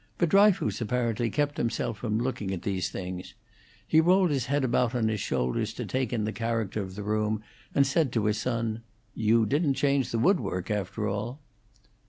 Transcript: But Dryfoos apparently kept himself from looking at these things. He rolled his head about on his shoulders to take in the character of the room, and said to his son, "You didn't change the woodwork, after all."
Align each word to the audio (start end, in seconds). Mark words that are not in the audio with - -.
But 0.17 0.29
Dryfoos 0.29 0.81
apparently 0.81 1.29
kept 1.29 1.57
himself 1.57 1.99
from 1.99 2.17
looking 2.17 2.49
at 2.51 2.63
these 2.63 2.89
things. 2.89 3.35
He 3.87 4.01
rolled 4.01 4.31
his 4.31 4.47
head 4.47 4.63
about 4.63 4.95
on 4.95 5.09
his 5.09 5.19
shoulders 5.19 5.73
to 5.75 5.85
take 5.85 6.11
in 6.11 6.23
the 6.23 6.31
character 6.31 6.81
of 6.81 6.95
the 6.95 7.03
room, 7.03 7.43
and 7.75 7.85
said 7.85 8.11
to 8.13 8.25
his 8.25 8.39
son, 8.39 8.81
"You 9.13 9.45
didn't 9.45 9.75
change 9.75 10.09
the 10.09 10.17
woodwork, 10.17 10.71
after 10.71 11.07
all." 11.07 11.39